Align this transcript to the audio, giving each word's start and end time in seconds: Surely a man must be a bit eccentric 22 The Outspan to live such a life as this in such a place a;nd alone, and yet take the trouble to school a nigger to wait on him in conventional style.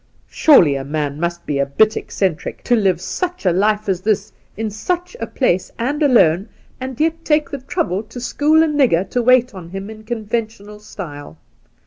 Surely 0.31 0.73
a 0.73 0.83
man 0.83 1.19
must 1.19 1.45
be 1.45 1.59
a 1.59 1.65
bit 1.67 1.95
eccentric 1.95 2.63
22 2.63 2.63
The 2.63 2.63
Outspan 2.63 2.75
to 2.75 2.83
live 2.89 3.01
such 3.01 3.45
a 3.45 3.51
life 3.51 3.87
as 3.87 4.01
this 4.01 4.33
in 4.57 4.71
such 4.71 5.15
a 5.19 5.27
place 5.27 5.69
a;nd 5.77 6.01
alone, 6.01 6.49
and 6.79 6.99
yet 6.99 7.23
take 7.23 7.51
the 7.51 7.59
trouble 7.59 8.01
to 8.01 8.19
school 8.19 8.63
a 8.63 8.67
nigger 8.67 9.07
to 9.11 9.21
wait 9.21 9.53
on 9.53 9.69
him 9.69 9.91
in 9.91 10.03
conventional 10.03 10.79
style. 10.79 11.37